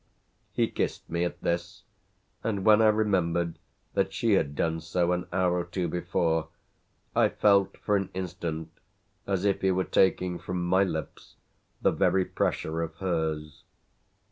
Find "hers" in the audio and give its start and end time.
12.95-13.63